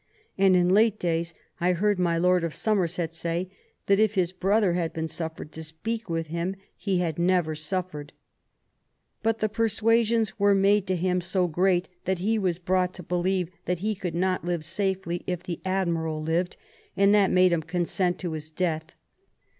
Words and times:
And 0.35 0.55
in 0.55 0.69
late 0.73 0.97
days, 0.97 1.35
I 1.59 1.73
heard 1.73 1.99
my 1.99 2.17
Lord 2.17 2.43
of 2.43 2.55
Somerset 2.55 3.13
say, 3.13 3.51
that 3.85 3.99
if 3.99 4.15
his 4.15 4.31
brother 4.33 4.73
had 4.73 4.93
been 4.93 5.07
suffered 5.07 5.51
to 5.51 5.63
speak 5.63 6.09
with 6.09 6.25
him, 6.29 6.55
he 6.75 6.97
had 6.97 7.19
never 7.19 7.53
suffered. 7.53 8.11
But 9.21 9.37
the 9.37 9.47
persuasions 9.47 10.39
were 10.39 10.55
made 10.55 10.87
to 10.87 10.95
him 10.95 11.21
so 11.21 11.45
great 11.45 11.87
that 12.05 12.17
he 12.17 12.39
was 12.39 12.57
brought 12.57 12.95
to 12.95 13.03
believe 13.03 13.49
that 13.65 13.77
he 13.81 13.93
could 13.93 14.15
not 14.15 14.43
live 14.43 14.65
safely 14.65 15.23
if 15.27 15.43
the 15.43 15.61
Admiral 15.65 16.19
lived; 16.23 16.57
and 16.97 17.13
that 17.13 17.27
THE 17.27 17.33
YOUTH 17.33 17.33
OF 17.33 17.33
ELIZABETH. 17.33 17.33
29 17.33 17.33
made 17.35 17.53
him 17.53 17.61
consent 17.83 18.17
to 18.21 18.31
his 18.31 18.49
death. 18.49 18.95